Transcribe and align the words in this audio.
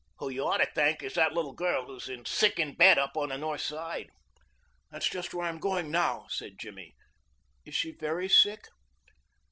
"Who 0.17 0.29
you 0.31 0.47
ought 0.47 0.57
to 0.57 0.65
thank 0.73 1.03
is 1.03 1.13
that 1.13 1.33
little 1.35 1.53
girl 1.53 1.85
who 1.85 1.97
is 1.97 2.09
sick 2.25 2.57
in 2.57 2.73
bed 2.73 2.97
up 2.97 3.15
on 3.15 3.29
the 3.29 3.37
north 3.37 3.61
side." 3.61 4.09
"That's 4.89 5.07
just 5.07 5.31
where 5.31 5.45
I 5.45 5.49
am 5.49 5.59
going 5.59 5.91
now," 5.91 6.25
said 6.27 6.57
Jimmy. 6.57 6.95
"Is 7.65 7.75
she 7.75 7.91
very 7.91 8.27
sick?" 8.27 8.65